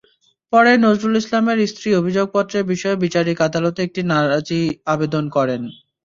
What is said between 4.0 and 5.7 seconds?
নারাজি আবেদন করেন।